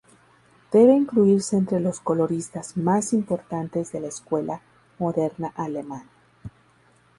[0.71, 4.59] Debe incluirse entre los coloristas más importantes de la escuela
[4.97, 6.07] moderna alemana.